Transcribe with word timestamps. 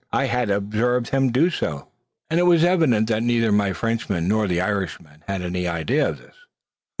I 0.11 0.25
had 0.25 0.49
observed 0.49 1.09
him 1.09 1.31
do 1.31 1.51
so, 1.51 1.87
and 2.27 2.39
it 2.39 2.47
was 2.47 2.63
evident 2.63 3.07
that 3.09 3.21
neither 3.21 3.51
my 3.51 3.71
Frenchman 3.71 4.27
nor 4.27 4.47
the 4.47 4.59
Irishman 4.59 5.23
had 5.27 5.43
any 5.43 5.67
idea 5.67 6.09
of 6.09 6.17
this. 6.17 6.33